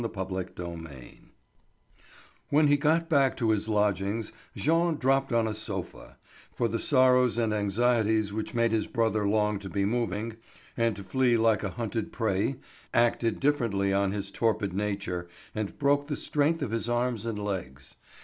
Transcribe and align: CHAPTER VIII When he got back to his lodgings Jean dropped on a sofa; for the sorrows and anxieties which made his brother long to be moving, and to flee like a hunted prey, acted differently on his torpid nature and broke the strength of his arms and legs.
CHAPTER 0.01 0.47
VIII 0.63 1.29
When 2.49 2.65
he 2.69 2.75
got 2.75 3.07
back 3.07 3.37
to 3.37 3.51
his 3.51 3.69
lodgings 3.69 4.33
Jean 4.55 4.95
dropped 4.97 5.31
on 5.31 5.45
a 5.47 5.53
sofa; 5.53 6.17
for 6.51 6.67
the 6.67 6.79
sorrows 6.79 7.37
and 7.37 7.53
anxieties 7.53 8.33
which 8.33 8.55
made 8.55 8.71
his 8.71 8.87
brother 8.87 9.27
long 9.27 9.59
to 9.59 9.69
be 9.69 9.85
moving, 9.85 10.37
and 10.75 10.95
to 10.95 11.03
flee 11.03 11.37
like 11.37 11.61
a 11.61 11.69
hunted 11.69 12.11
prey, 12.11 12.55
acted 12.95 13.39
differently 13.39 13.93
on 13.93 14.11
his 14.11 14.31
torpid 14.31 14.73
nature 14.73 15.29
and 15.53 15.77
broke 15.77 16.07
the 16.07 16.15
strength 16.15 16.63
of 16.63 16.71
his 16.71 16.89
arms 16.89 17.27
and 17.27 17.37
legs. 17.37 17.95